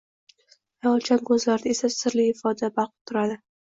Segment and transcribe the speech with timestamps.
[0.85, 3.37] Xayolchan ko`zlarida esa sirli ifoda balqib turadi